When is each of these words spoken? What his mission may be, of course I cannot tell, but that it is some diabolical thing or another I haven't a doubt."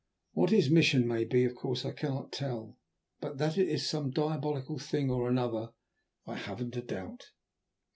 What 0.33 0.49
his 0.49 0.71
mission 0.71 1.07
may 1.07 1.25
be, 1.25 1.45
of 1.45 1.53
course 1.53 1.85
I 1.85 1.91
cannot 1.91 2.31
tell, 2.31 2.75
but 3.19 3.37
that 3.37 3.55
it 3.55 3.69
is 3.69 3.87
some 3.87 4.09
diabolical 4.09 4.79
thing 4.79 5.11
or 5.11 5.29
another 5.29 5.73
I 6.25 6.37
haven't 6.37 6.75
a 6.75 6.81
doubt." 6.81 7.25